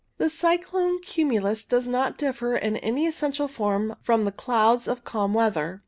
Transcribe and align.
The 0.17 0.31
cyclone 0.31 0.99
cumulus 1.03 1.63
does 1.63 1.87
not 1.87 2.17
differ 2.17 2.55
in 2.55 2.77
any 2.77 3.05
essential 3.05 3.47
from 3.47 3.95
the 4.07 4.33
clouds 4.35 4.87
of 4.87 5.03
calm 5.03 5.35
weather. 5.35 5.79